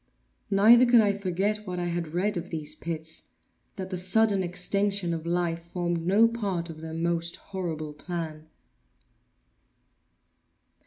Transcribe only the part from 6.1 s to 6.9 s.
part of